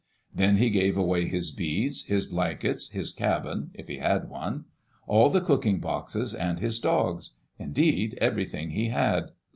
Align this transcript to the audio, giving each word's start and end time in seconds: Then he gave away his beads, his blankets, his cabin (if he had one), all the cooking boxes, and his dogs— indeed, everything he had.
Then 0.33 0.57
he 0.57 0.71
gave 0.71 0.97
away 0.97 1.27
his 1.27 1.51
beads, 1.51 2.05
his 2.05 2.25
blankets, 2.25 2.89
his 2.89 3.13
cabin 3.13 3.69
(if 3.75 3.87
he 3.87 3.99
had 3.99 4.31
one), 4.31 4.65
all 5.05 5.29
the 5.29 5.41
cooking 5.41 5.79
boxes, 5.79 6.33
and 6.33 6.57
his 6.57 6.79
dogs— 6.79 7.35
indeed, 7.59 8.17
everything 8.19 8.71
he 8.71 8.87
had. 8.87 9.29